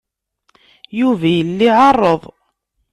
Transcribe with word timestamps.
Yuba 0.99 1.27
yella 1.35 1.63
iɛerreḍ. 1.69 2.21